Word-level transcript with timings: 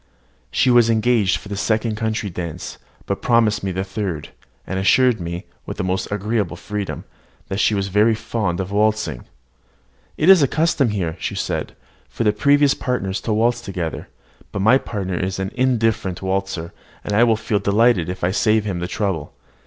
She 0.49 0.71
was 0.71 0.89
engaged 0.89 1.37
for 1.37 1.47
the 1.47 1.55
second 1.55 1.95
country 1.95 2.31
dance, 2.31 2.79
but 3.05 3.21
promised 3.21 3.61
me 3.63 3.71
the 3.71 3.83
third, 3.83 4.29
and 4.65 4.79
assured 4.79 5.21
me, 5.21 5.45
with 5.67 5.77
the 5.77 5.83
most 5.83 6.11
agreeable 6.11 6.57
freedom, 6.57 7.03
that 7.49 7.59
she 7.59 7.75
was 7.75 7.89
very 7.89 8.15
fond 8.15 8.59
of 8.59 8.71
waltzing. 8.71 9.25
"It 10.17 10.27
is 10.27 10.39
the 10.41 10.47
custom 10.47 10.89
here," 10.89 11.17
she 11.19 11.35
said, 11.35 11.75
"for 12.09 12.23
the 12.23 12.33
previous 12.33 12.73
partners 12.73 13.21
to 13.21 13.33
waltz 13.33 13.61
together; 13.61 14.07
but 14.51 14.63
my 14.63 14.79
partner 14.79 15.19
is 15.23 15.37
an 15.37 15.51
indifferent 15.53 16.23
waltzer, 16.23 16.73
and 17.03 17.27
will 17.27 17.35
feel 17.35 17.59
delighted 17.59 18.09
if 18.09 18.23
I 18.23 18.31
save 18.31 18.65
him 18.65 18.79
the 18.79 18.87
trouble. 18.87 19.35